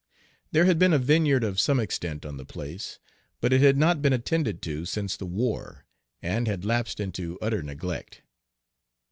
There 0.51 0.65
had 0.65 0.79
been 0.79 0.93
a 0.93 0.97
vineyard 0.97 1.43
of 1.43 1.59
some 1.59 1.79
extent 1.79 2.25
on 2.25 2.37
the 2.37 2.43
place, 2.43 2.97
but 3.39 3.53
it 3.53 3.61
had 3.61 3.77
not 3.77 4.01
been 4.01 4.13
attended 4.13 4.59
to 4.63 4.83
since 4.83 5.15
the 5.15 5.27
war, 5.27 5.85
and 6.23 6.47
had 6.47 6.65
lapsed 6.65 6.99
into 6.99 7.37
utter 7.39 7.61
neglect. 7.61 8.23